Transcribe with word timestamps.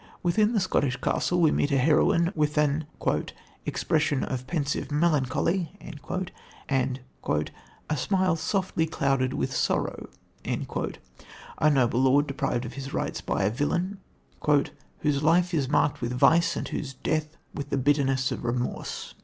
Within 0.23 0.53
the 0.53 0.59
Scottish 0.59 0.97
castle 0.99 1.39
we 1.41 1.51
meet 1.51 1.71
a 1.71 1.77
heroine 1.77 2.31
with 2.33 2.57
an 2.57 2.85
"expression 3.67 4.23
of 4.23 4.47
pensive 4.47 4.91
melancholy" 4.91 5.73
and 6.67 6.99
a 7.87 7.95
"smile 7.97 8.35
softly 8.35 8.87
clouded 8.87 9.33
with 9.35 9.55
sorrow," 9.55 10.09
a 10.43 11.69
noble 11.69 12.01
lord 12.01 12.25
deprived 12.25 12.65
of 12.65 12.73
his 12.73 12.95
rights 12.95 13.21
by 13.21 13.43
a 13.43 13.51
villain 13.51 13.99
"whose 15.01 15.21
life 15.21 15.53
is 15.53 15.69
marked 15.69 16.01
with 16.01 16.13
vice 16.13 16.55
and 16.55 16.69
whose 16.69 16.95
death 16.95 17.37
with 17.53 17.69
the 17.69 17.77
bitterness 17.77 18.31
of 18.31 18.43
remorse." 18.43 19.13